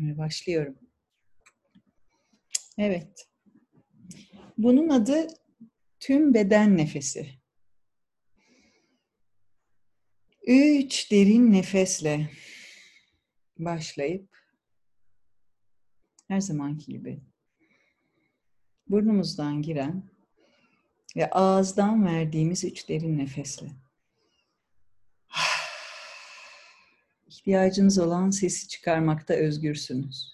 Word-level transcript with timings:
Ve 0.00 0.18
başlıyorum. 0.18 0.78
Evet. 2.78 3.28
Bunun 4.58 4.88
adı 4.88 5.26
tüm 6.00 6.34
beden 6.34 6.76
nefesi. 6.76 7.30
Üç 10.46 11.10
derin 11.10 11.52
nefesle 11.52 12.30
başlayıp 13.58 14.36
her 16.28 16.40
zamanki 16.40 16.92
gibi 16.92 17.20
burnumuzdan 18.88 19.62
giren 19.62 20.10
ve 21.16 21.30
ağızdan 21.30 22.06
verdiğimiz 22.06 22.64
üç 22.64 22.88
derin 22.88 23.18
nefesle 23.18 23.70
ihtiyacınız 27.40 27.98
olan 27.98 28.30
sesi 28.30 28.68
çıkarmakta 28.68 29.34
özgürsünüz. 29.34 30.30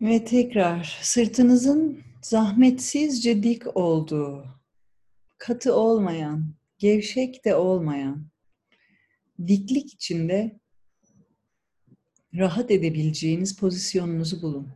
Ve 0.00 0.24
tekrar 0.24 0.98
sırtınızın 1.02 2.02
zahmetsizce 2.22 3.42
dik 3.42 3.76
olduğu, 3.76 4.53
katı 5.46 5.74
olmayan, 5.74 6.54
gevşek 6.78 7.44
de 7.44 7.54
olmayan, 7.54 8.28
diklik 9.46 9.94
içinde 9.94 10.60
rahat 12.34 12.70
edebileceğiniz 12.70 13.56
pozisyonunuzu 13.56 14.42
bulun. 14.42 14.68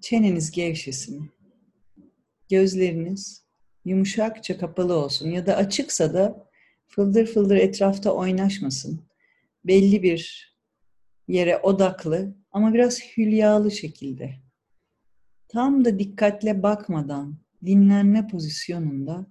Çeneniz 0.00 0.50
gevşesin. 0.50 1.30
Gözleriniz 2.48 3.44
yumuşakça 3.84 4.58
kapalı 4.58 4.94
olsun 4.94 5.30
ya 5.30 5.46
da 5.46 5.56
açıksa 5.56 6.14
da 6.14 6.50
fıldır 6.86 7.26
fıldır 7.26 7.56
etrafta 7.56 8.12
oynaşmasın. 8.12 9.00
Belli 9.64 10.02
bir 10.02 10.52
yere 11.28 11.58
odaklı 11.58 12.36
ama 12.50 12.74
biraz 12.74 13.00
hülyalı 13.16 13.70
şekilde. 13.70 14.34
Tam 15.48 15.84
da 15.84 15.98
dikkatle 15.98 16.62
bakmadan 16.62 17.42
dinlenme 17.64 18.26
pozisyonunda 18.26 19.26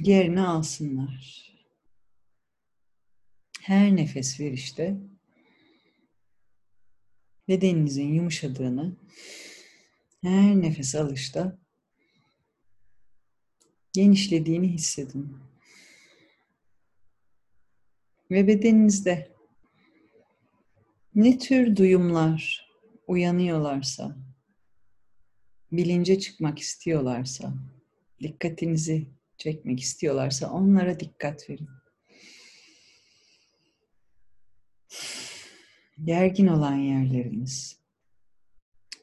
yerini 0.00 0.40
alsınlar. 0.40 1.48
Her 3.60 3.96
nefes 3.96 4.40
verişte 4.40 4.96
bedeninizin 7.48 8.12
yumuşadığını, 8.12 8.96
her 10.22 10.56
nefes 10.62 10.94
alışta 10.94 11.58
genişlediğini 13.92 14.68
hissedin. 14.68 15.36
Ve 18.30 18.46
bedeninizde 18.46 19.32
ne 21.14 21.38
tür 21.38 21.76
duyumlar 21.76 22.68
uyanıyorlarsa, 23.06 24.27
bilince 25.72 26.18
çıkmak 26.18 26.58
istiyorlarsa, 26.58 27.54
dikkatinizi 28.22 29.06
çekmek 29.36 29.80
istiyorlarsa 29.80 30.50
onlara 30.50 31.00
dikkat 31.00 31.50
verin. 31.50 31.68
Gergin 36.04 36.46
olan 36.46 36.76
yerleriniz, 36.76 37.80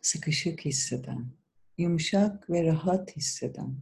sıkışık 0.02 0.66
hisseden, 0.66 1.32
yumuşak 1.78 2.50
ve 2.50 2.64
rahat 2.64 3.18
hisseden, 3.18 3.76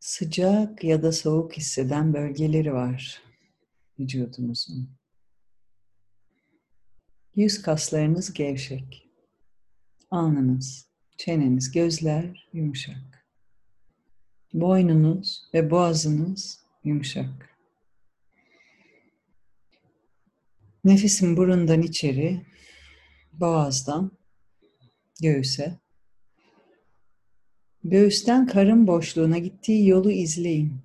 sıcak 0.00 0.84
ya 0.84 1.02
da 1.02 1.12
soğuk 1.12 1.52
hisseden 1.52 2.14
bölgeleri 2.14 2.72
var 2.72 3.22
vücudumuzun. 3.98 4.98
Yüz 7.34 7.62
kaslarınız 7.62 8.32
gevşek. 8.32 9.07
Alnınız, 10.10 10.88
çeneniz, 11.16 11.72
gözler 11.72 12.48
yumuşak. 12.52 13.26
Boynunuz 14.54 15.44
ve 15.54 15.70
boğazınız 15.70 16.60
yumuşak. 16.84 17.56
Nefesin 20.84 21.36
burundan 21.36 21.82
içeri, 21.82 22.46
boğazdan 23.32 24.10
göğüse, 25.22 25.78
göğüsten 27.84 28.46
karın 28.46 28.86
boşluğuna 28.86 29.38
gittiği 29.38 29.88
yolu 29.88 30.10
izleyin. 30.10 30.80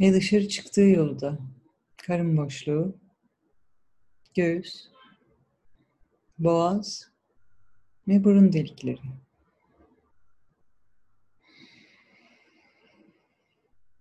Ve 0.00 0.12
dışarı 0.12 0.48
çıktığı 0.48 0.80
yolda 0.80 1.38
karın 2.06 2.36
boşluğu, 2.36 2.96
göğüs, 4.34 4.88
boğaz 6.38 7.10
ve 8.08 8.24
burun 8.24 8.52
delikleri. 8.52 9.00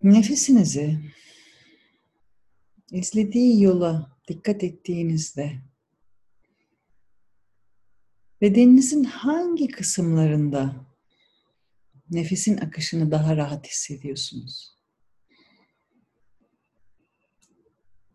Nefesinizi 0.03 0.99
izlediği 2.91 3.61
yola 3.61 4.17
dikkat 4.27 4.63
ettiğinizde 4.63 5.61
bedeninizin 8.41 9.03
hangi 9.03 9.67
kısımlarında 9.67 10.85
nefesin 12.09 12.57
akışını 12.57 13.11
daha 13.11 13.37
rahat 13.37 13.67
hissediyorsunuz? 13.67 14.80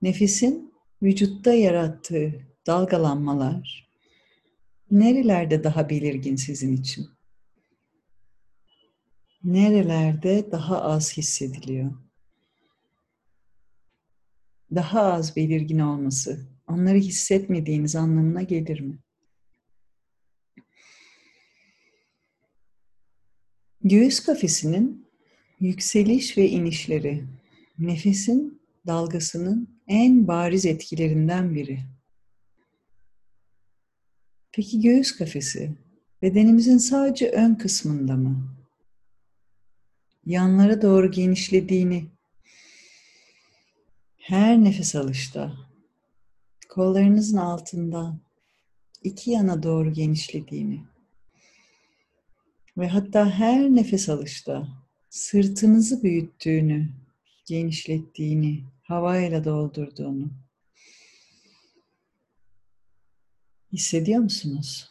Nefesin 0.07 0.75
vücutta 1.03 1.55
yarattığı 1.55 2.47
dalgalanmalar 2.67 3.91
nerelerde 4.91 5.65
daha 5.65 5.91
belirgin 5.91 6.37
sizin 6.37 6.77
için? 6.77 7.07
Nerelerde 9.45 10.53
daha 10.53 10.83
az 10.83 11.17
hissediliyor? 11.17 11.93
Daha 14.75 15.03
az 15.03 15.37
belirgin 15.37 15.79
olması 15.79 16.49
onları 16.67 16.99
hissetmediğiniz 16.99 17.97
anlamına 17.97 18.43
gelir 18.43 18.81
mi? 18.81 18.99
Göğüs 23.85 24.21
kafesinin 24.21 25.09
yükseliş 25.61 26.39
ve 26.39 26.49
inişleri, 26.49 27.25
nefesin 27.79 28.63
dalgasının 28.87 29.76
en 29.89 30.29
bariz 30.29 30.67
etkilerinden 30.67 31.55
biri. 31.55 31.81
Peki 34.53 34.81
göğüs 34.81 35.17
kafesi 35.17 35.73
bedenimizin 36.23 36.79
sadece 36.79 37.31
ön 37.31 37.55
kısmında 37.55 38.17
mı? 38.17 38.57
Yanlara 40.27 40.83
doğru 40.83 41.11
genişlediğini 41.11 42.07
her 44.17 44.65
nefes 44.65 44.95
alışta 44.95 45.57
kollarınızın 46.69 47.37
altından 47.37 48.21
iki 49.03 49.31
yana 49.31 49.63
doğru 49.63 49.93
genişlediğini 49.93 50.85
ve 52.79 52.89
hatta 52.89 53.31
her 53.31 53.61
nefes 53.61 54.09
alışta 54.09 54.69
sırtınızı 55.11 56.03
büyüttüğünü, 56.03 56.89
genişlettiğini 57.47 58.65
havayla 58.89 59.45
doldurduğunu. 59.45 60.31
Hissediyor 63.73 64.21
musunuz? 64.21 64.91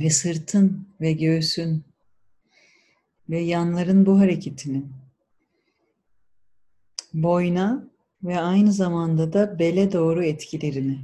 Ve 0.00 0.10
sırtın 0.10 0.88
ve 1.00 1.12
göğsün 1.12 1.84
ve 3.28 3.40
yanların 3.40 4.06
bu 4.06 4.18
hareketinin. 4.18 4.92
Boyna 7.12 7.90
ve 8.22 8.40
aynı 8.40 8.72
zamanda 8.72 9.32
da 9.32 9.58
bele 9.58 9.92
doğru 9.92 10.24
etkilerini. 10.24 10.98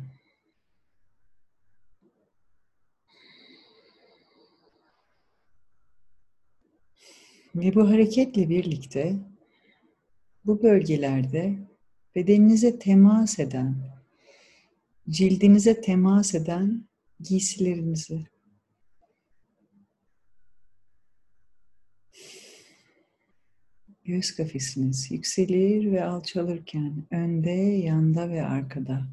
Ve 7.54 7.74
bu 7.74 7.90
hareketle 7.90 8.48
birlikte 8.48 9.29
bu 10.46 10.62
bölgelerde 10.62 11.58
bedeninize 12.14 12.78
temas 12.78 13.38
eden, 13.38 13.76
cildinize 15.10 15.80
temas 15.80 16.34
eden 16.34 16.88
giysilerinizi. 17.20 18.26
Göğüs 24.04 24.36
kafesiniz 24.36 25.10
yükselir 25.10 25.92
ve 25.92 26.04
alçalırken 26.04 27.06
önde, 27.10 27.50
yanda 27.50 28.30
ve 28.30 28.42
arkada. 28.42 29.08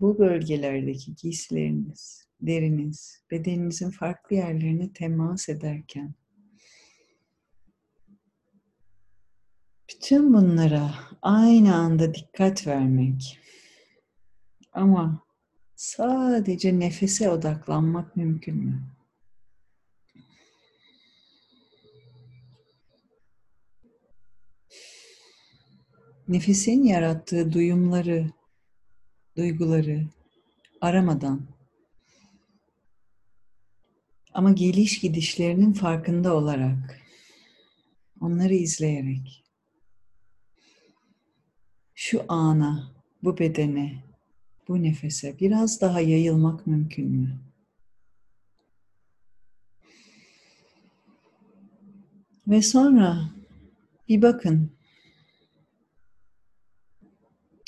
Bu 0.00 0.18
bölgelerdeki 0.18 1.14
giysileriniz, 1.14 2.28
deriniz, 2.40 3.22
bedeninizin 3.30 3.90
farklı 3.90 4.36
yerlerine 4.36 4.92
temas 4.92 5.48
ederken 5.48 6.14
bütün 9.94 10.34
bunlara 10.34 10.94
aynı 11.22 11.74
anda 11.74 12.14
dikkat 12.14 12.66
vermek 12.66 13.40
ama 14.72 15.22
sadece 15.76 16.78
nefese 16.78 17.30
odaklanmak 17.30 18.16
mümkün 18.16 18.56
mü? 18.56 18.82
Nefesin 26.28 26.82
yarattığı 26.82 27.52
duyumları, 27.52 28.30
duyguları 29.36 30.08
aramadan 30.80 31.46
ama 34.34 34.52
geliş 34.52 35.00
gidişlerinin 35.00 35.72
farkında 35.72 36.34
olarak 36.34 37.00
onları 38.20 38.54
izleyerek 38.54 39.43
şu 41.94 42.24
ana, 42.28 42.92
bu 43.22 43.38
bedene, 43.38 44.04
bu 44.68 44.82
nefese 44.82 45.38
biraz 45.40 45.80
daha 45.80 46.00
yayılmak 46.00 46.66
mümkün 46.66 47.10
mü? 47.10 47.40
Ve 52.48 52.62
sonra 52.62 53.30
bir 54.08 54.22
bakın 54.22 54.70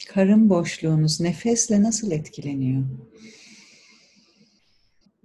karın 0.09 0.51
boşluğunuz 0.51 1.21
nefesle 1.21 1.83
nasıl 1.83 2.11
etkileniyor? 2.11 2.85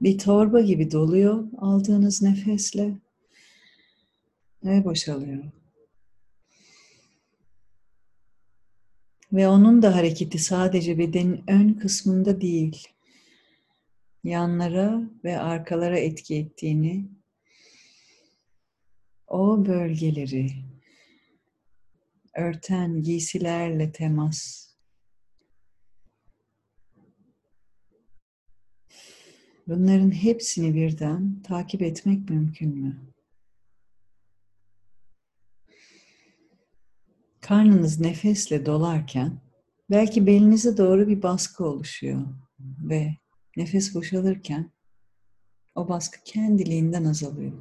Bir 0.02 0.18
torba 0.18 0.62
gibi 0.62 0.92
doluyor 0.92 1.48
aldığınız 1.58 2.22
nefesle 2.22 2.98
ve 4.64 4.86
boşalıyor. 4.86 5.61
Ve 9.34 9.48
onun 9.48 9.82
da 9.82 9.96
hareketi 9.96 10.40
sadece 10.40 10.98
bedenin 10.98 11.44
ön 11.48 11.74
kısmında 11.74 12.42
değil, 12.42 12.88
yanlara 14.24 15.02
ve 15.24 15.40
arkalara 15.40 16.00
etki 16.00 16.36
ettiğini, 16.36 17.10
o 19.28 19.66
bölgeleri 19.66 20.52
örten 22.36 23.02
giysilerle 23.02 23.92
temas, 23.92 24.72
bunların 29.68 30.12
hepsini 30.12 30.76
birden 30.76 31.42
takip 31.44 31.82
etmek 31.82 32.30
mümkün 32.30 32.78
mü? 32.78 33.12
Karnınız 37.42 38.00
nefesle 38.00 38.66
dolarken 38.66 39.42
belki 39.90 40.26
belinize 40.26 40.78
doğru 40.78 41.08
bir 41.08 41.22
baskı 41.22 41.66
oluşuyor 41.66 42.22
ve 42.60 43.16
nefes 43.58 43.96
boşalırken 43.96 44.72
o 45.76 45.90
baskı 45.90 46.20
kendiliğinden 46.26 47.06
azalıyor. 47.06 47.52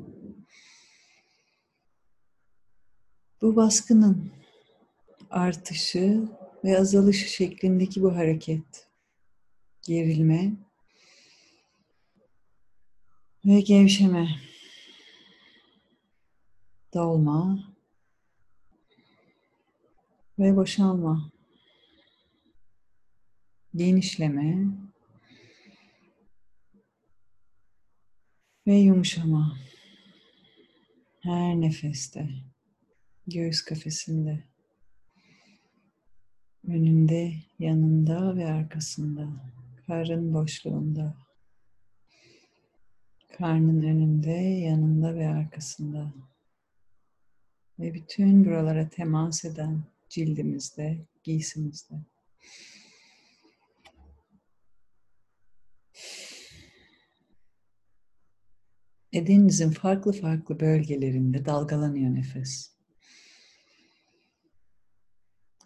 Bu 3.42 3.56
baskının 3.56 4.32
artışı 5.30 6.28
ve 6.64 6.78
azalışı 6.78 7.28
şeklindeki 7.28 8.02
bu 8.02 8.16
hareket, 8.16 8.88
gerilme 9.82 10.52
ve 13.44 13.60
gevşeme, 13.60 14.28
dolma 16.94 17.69
ve 20.40 20.56
boşalma. 20.56 21.32
Genişleme 23.74 24.66
ve 28.66 28.74
yumuşama. 28.74 29.58
Her 31.22 31.60
nefeste, 31.60 32.28
göğüs 33.26 33.62
kafesinde, 33.62 34.44
önünde, 36.68 37.32
yanında 37.58 38.36
ve 38.36 38.46
arkasında, 38.46 39.28
karın 39.86 40.34
boşluğunda, 40.34 41.16
karnın 43.38 43.82
önünde, 43.82 44.32
yanında 44.40 45.14
ve 45.14 45.28
arkasında 45.28 46.12
ve 47.78 47.94
bütün 47.94 48.44
buralara 48.44 48.88
temas 48.88 49.44
eden 49.44 49.82
cildimizde, 50.10 51.06
giysimizde. 51.24 51.94
Bedeninizin 59.12 59.70
farklı 59.70 60.12
farklı 60.12 60.60
bölgelerinde 60.60 61.44
dalgalanıyor 61.44 62.14
nefes. 62.14 62.76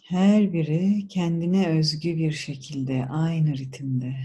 Her 0.05 0.53
biri 0.53 1.09
kendine 1.09 1.69
özgü 1.69 2.17
bir 2.17 2.33
şekilde, 2.33 3.07
aynı 3.07 3.59
ritimde. 3.59 4.17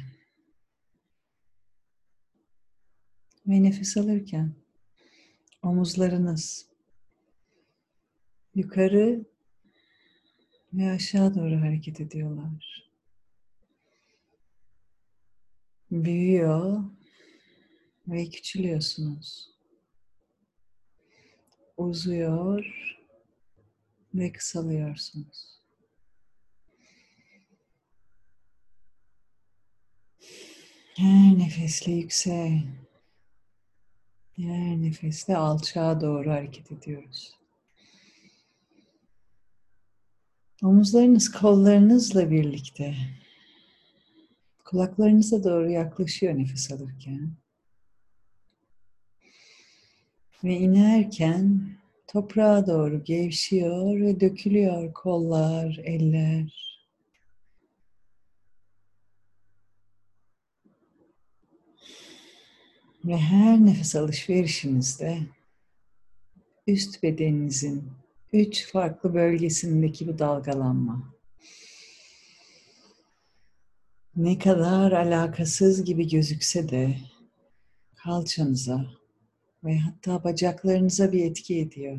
Ve 3.48 3.64
nefes 3.64 3.98
alırken 3.98 4.56
omuzlarınız 5.64 6.70
yukarı 8.56 9.26
ve 10.74 10.92
aşağı 10.92 11.36
doğru 11.36 11.62
hareket 11.62 12.02
ediyorlar. 12.02 12.90
Büyüyor 15.92 16.84
ve 18.08 18.30
küçülüyorsunuz. 18.30 19.50
Uzuyor 21.78 22.66
ve 24.14 24.32
kısalıyorsunuz. 24.32 25.60
Her 30.96 31.38
nefesle 31.38 31.92
yüksel. 31.92 32.64
Her 34.36 34.82
nefesle 34.82 35.38
alçağa 35.38 36.02
doğru 36.02 36.32
hareket 36.32 36.72
ediyoruz. 36.72 37.39
Omuzlarınız 40.64 41.32
kollarınızla 41.32 42.32
birlikte 42.32 42.96
kulaklarınıza 44.66 45.44
doğru 45.44 45.70
yaklaşıyor 45.72 46.38
nefes 46.38 46.72
alırken. 46.72 47.34
Ve 50.44 50.54
inerken 50.54 51.70
toprağa 52.08 52.68
doğru 52.68 53.04
gevşiyor 53.04 54.02
ve 54.02 54.20
dökülüyor 54.20 54.94
kollar, 54.94 55.80
eller. 55.84 56.80
Ve 63.06 63.18
her 63.18 63.66
nefes 63.66 63.96
alışverişinizde 63.96 65.20
üst 66.68 67.04
bedeninizin 67.04 67.99
üç 68.34 68.72
farklı 68.72 69.14
bölgesindeki 69.14 70.08
bu 70.08 70.20
dalgalanma. 70.20 71.14
Ne 74.16 74.40
kadar 74.40 74.92
alakasız 74.92 75.84
gibi 75.84 76.08
gözükse 76.08 76.70
de 76.70 76.98
kalçanıza 77.96 78.86
ve 79.64 79.78
hatta 79.78 80.24
bacaklarınıza 80.24 81.12
bir 81.12 81.26
etki 81.26 81.60
ediyor. 81.60 81.98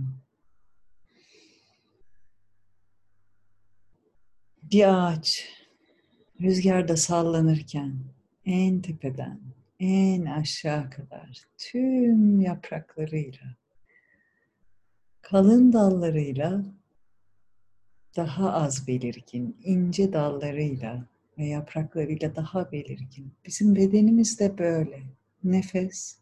Bir 4.63 4.85
ağaç 4.85 5.49
rüzgarda 6.41 6.97
sallanırken 6.97 7.95
en 8.45 8.83
tepeden 8.83 9.41
en 9.81 10.25
aşağı 10.25 10.91
kadar 10.91 11.45
tüm 11.59 12.41
yapraklarıyla 12.41 13.57
kalın 15.31 15.73
dallarıyla 15.73 16.65
daha 18.17 18.53
az 18.53 18.87
belirgin, 18.87 19.57
ince 19.65 20.13
dallarıyla 20.13 21.07
ve 21.39 21.47
yapraklarıyla 21.47 22.37
daha 22.37 22.73
belirgin. 22.73 23.33
Bizim 23.47 23.75
bedenimiz 23.77 24.41
de 24.41 24.59
böyle. 24.59 25.03
Nefes 25.45 26.19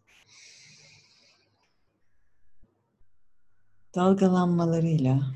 dalgalanmalarıyla 3.95 5.35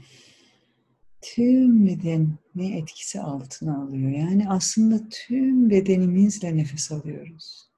tüm 1.20 1.86
bedeni 1.86 2.76
etkisi 2.76 3.20
altına 3.20 3.82
alıyor. 3.82 4.10
Yani 4.10 4.48
aslında 4.48 5.08
tüm 5.08 5.70
bedenimizle 5.70 6.56
nefes 6.56 6.92
alıyoruz. 6.92 7.71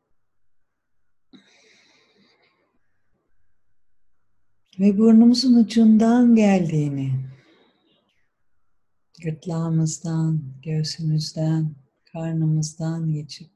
Ve 4.81 4.99
burnumuzun 4.99 5.55
ucundan 5.55 6.35
geldiğini, 6.35 7.13
gırtlağımızdan, 9.23 10.43
göğsümüzden, 10.63 11.75
karnımızdan 12.13 13.13
geçip 13.13 13.51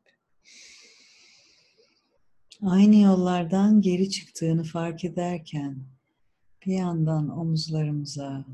aynı 2.62 2.96
yollardan 2.96 3.80
geri 3.80 4.10
çıktığını 4.10 4.64
fark 4.64 5.04
ederken 5.04 5.84
bir 6.66 6.72
yandan 6.72 7.38
omuzlarımıza, 7.38 8.44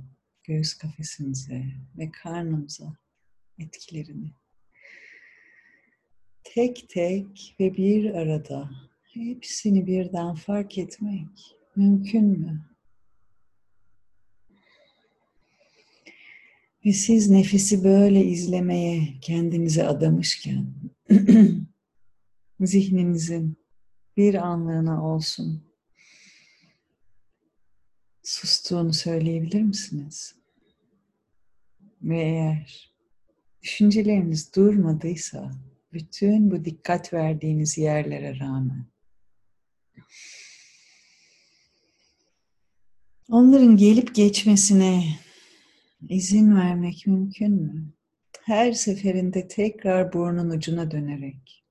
göğüs 0.44 0.75
kafesimize 0.75 1.64
ve 1.99 2.11
karnımıza 2.11 2.97
etkilerini 3.59 4.33
tek 6.44 6.88
tek 6.88 7.56
ve 7.61 7.76
bir 7.76 8.14
arada 8.14 8.71
hepsini 9.14 9.87
birden 9.87 10.35
fark 10.35 10.78
etmek 10.78 11.56
mümkün 11.76 12.25
mü? 12.25 12.64
Ve 16.87 16.93
siz 16.93 17.31
nefesi 17.31 17.85
böyle 17.85 18.25
izlemeye 18.25 19.14
kendinize 19.21 19.87
adamışken 19.87 20.75
zihninizin 22.61 23.57
bir 24.16 24.35
anlığına 24.35 25.07
olsun 25.07 25.64
sustuğunu 28.23 28.93
söyleyebilir 28.93 29.62
misiniz? 29.62 30.35
Ve 32.02 32.19
eğer 32.19 32.95
düşünceleriniz 33.62 34.54
durmadıysa 34.54 35.50
bütün 35.93 36.50
bu 36.50 36.64
dikkat 36.64 37.12
verdiğiniz 37.12 37.78
yerlere 37.78 38.38
rağmen 38.38 38.87
onların 43.31 43.76
gelip 43.76 44.14
geçmesine 44.14 45.04
izin 46.09 46.57
vermek 46.57 47.07
mümkün 47.07 47.52
mü? 47.52 47.93
Her 48.43 48.73
seferinde 48.73 49.49
tekrar 49.49 50.12
burnun 50.12 50.50
ucuna 50.50 50.90
dönerek 50.90 51.64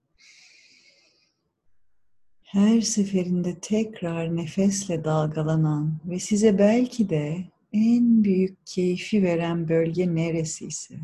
her 2.53 2.81
seferinde 2.81 3.59
tekrar 3.59 4.35
nefesle 4.35 5.03
dalgalanan 5.03 5.99
ve 6.05 6.19
size 6.19 6.57
belki 6.57 7.09
de 7.09 7.45
en 7.71 8.23
büyük 8.23 8.57
keyfi 8.65 9.23
veren 9.23 9.69
bölge 9.69 10.15
neresiyse, 10.15 10.95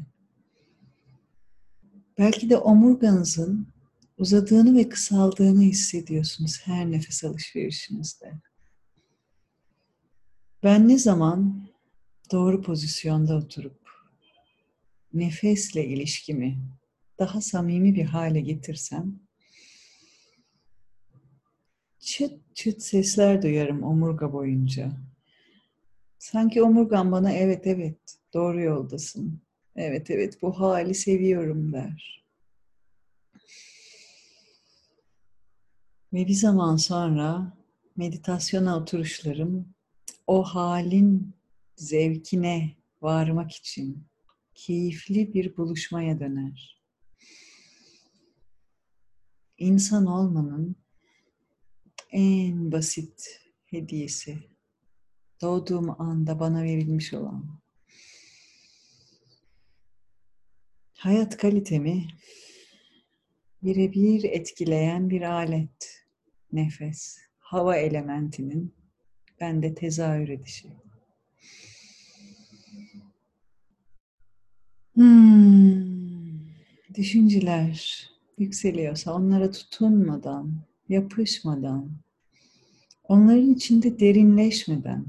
belki 2.18 2.50
de 2.50 2.58
omurganızın 2.58 3.68
uzadığını 4.18 4.78
ve 4.78 4.90
kısaldığını 4.90 5.62
hissediyorsunuz 5.62 6.62
her 6.64 6.92
nefes 6.92 7.24
alışverişinizde. 7.24 8.34
Ben 10.64 10.88
ne 10.88 10.98
zaman 10.98 11.68
doğru 12.32 12.62
pozisyonda 12.62 13.36
oturup 13.36 13.90
nefesle 15.14 15.86
ilişkimi 15.86 16.60
daha 17.20 17.42
samimi 17.42 17.96
bir 17.96 18.06
hale 18.06 18.42
getirsem 18.42 19.20
çıt 22.00 22.56
çıt 22.56 22.82
sesler 22.82 23.42
duyarım 23.42 23.84
omurga 23.84 24.34
boyunca. 24.34 24.92
Sanki 26.20 26.64
omurgam 26.64 27.12
bana 27.12 27.32
evet 27.32 27.68
evet 27.68 28.00
doğru 28.34 28.62
yoldasın. 28.62 29.42
Evet 29.76 30.12
evet 30.12 30.42
bu 30.42 30.60
hali 30.60 30.96
seviyorum 30.96 31.74
der. 31.74 32.26
Ve 36.14 36.28
bir 36.28 36.34
zaman 36.34 36.76
sonra 36.76 37.58
meditasyona 37.96 38.78
oturuşlarım 38.78 39.74
o 40.30 40.44
halin 40.44 41.36
zevkine 41.76 42.78
varmak 43.02 43.52
için 43.52 44.08
keyifli 44.56 45.34
bir 45.34 45.58
buluşmaya 45.58 46.20
döner. 46.20 46.84
İnsan 49.58 50.06
olmanın 50.06 50.76
en 52.12 52.72
basit 52.72 53.42
hediyesi. 53.66 54.38
Doğduğum 55.42 56.02
anda 56.02 56.40
bana 56.40 56.64
verilmiş 56.64 57.14
olan. 57.14 57.60
Hayat 60.98 61.38
kalitemi 61.38 62.08
birebir 63.64 64.24
etkileyen 64.24 65.10
bir 65.10 65.22
alet. 65.22 66.06
Nefes, 66.52 67.18
hava 67.38 67.76
elementinin 67.76 68.79
bende 69.42 69.76
tezahür 69.76 70.30
edişi. 70.30 70.68
Hmm, 74.94 76.40
düşünceler 76.96 78.10
yükseliyorsa 78.38 79.14
onlara 79.14 79.52
tutunmadan 79.52 80.52
yapışmadan, 80.90 81.92
onların 83.04 83.54
içinde 83.54 84.00
derinleşmeden 84.00 85.06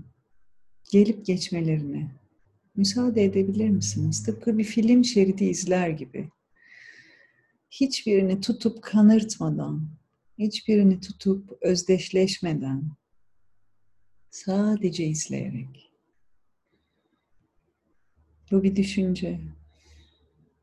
gelip 0.91 1.27
geçmelerine 1.27 2.11
müsaade 2.77 3.25
edebilir 3.25 3.69
misiniz? 3.71 4.23
Tıpkı 4.23 4.59
bir 4.59 4.65
film 4.65 5.05
şeridi 5.05 5.45
izler 5.45 5.89
gibi. 5.89 6.29
Hiçbirini 7.71 8.41
tutup 8.41 8.83
kanırtmadan, 8.83 9.89
hiçbirini 10.39 11.01
tutup 11.01 11.59
özdeşleşmeden, 11.61 12.91
sadece 14.31 15.05
izleyerek. 15.05 15.93
Bu 18.51 18.63
bir 18.63 18.77
düşünce, 18.77 19.41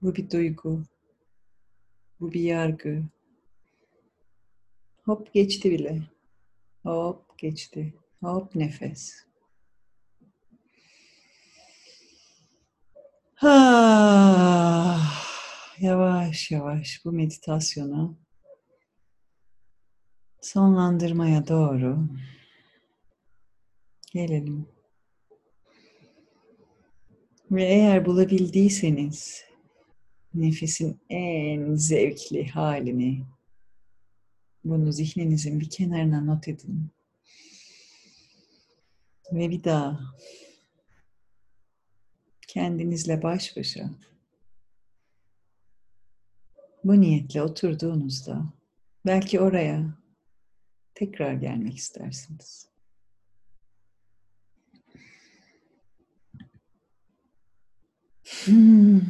bu 0.01 0.15
bir 0.15 0.29
duygu, 0.29 0.83
bu 2.19 2.33
bir 2.33 2.41
yargı, 2.41 3.03
Hop 5.07 5.33
geçti 5.33 5.71
bile. 5.71 6.01
Hop 6.83 7.37
geçti. 7.37 7.93
Hop 8.21 8.55
nefes. 8.55 9.25
Ha, 13.35 14.99
yavaş 15.79 16.51
yavaş 16.51 17.05
bu 17.05 17.11
meditasyonu 17.11 18.17
sonlandırmaya 20.41 21.47
doğru 21.47 22.07
gelelim. 24.11 24.69
Ve 27.51 27.63
eğer 27.63 28.05
bulabildiyseniz 28.05 29.43
nefesin 30.33 31.01
en 31.09 31.75
zevkli 31.75 32.47
halini 32.47 33.25
bunu 34.63 34.91
zihninizin 34.91 35.59
bir 35.59 35.69
kenarına 35.69 36.21
not 36.21 36.47
edin. 36.47 36.89
Ve 39.31 39.49
bir 39.49 39.63
daha 39.63 39.99
kendinizle 42.47 43.23
baş 43.23 43.57
başa 43.57 43.89
bu 46.83 47.01
niyetle 47.01 47.41
oturduğunuzda 47.41 48.53
belki 49.05 49.39
oraya 49.39 49.97
tekrar 50.95 51.33
gelmek 51.33 51.77
istersiniz. 51.77 52.66
Hmm. 58.29 58.99